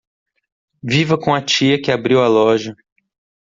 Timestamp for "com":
1.15-1.31